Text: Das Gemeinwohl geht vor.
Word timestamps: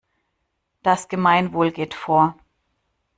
Das 0.81 1.09
Gemeinwohl 1.09 1.69
geht 1.71 1.93
vor. 1.93 2.35